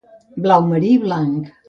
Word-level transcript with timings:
Blau 0.45 0.65
marí 0.71 0.89
i 0.95 0.99
blanc. 1.05 1.55